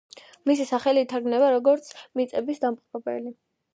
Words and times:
მისი 0.51 0.65
სახელი 0.69 1.03
ითარგმნება, 1.07 1.51
როგორც 1.55 1.91
„მიწების 2.21 2.63
დამპყრობელი“. 2.65 3.37